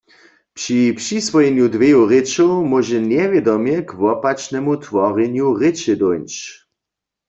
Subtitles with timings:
[0.55, 6.31] Při přiswojenju dweju rěčow móže njewědomje k wopačnemu tworjenju rěče dóńć.